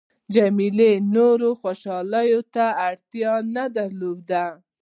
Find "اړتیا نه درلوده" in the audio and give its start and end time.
2.87-4.45